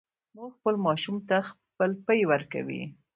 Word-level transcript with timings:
مور 0.35 0.49
خپل 0.57 0.75
ماشوم 0.85 1.15
ته 1.29 1.37
خپل 1.49 1.89
پی 2.05 2.21
ورکوي 2.31 2.83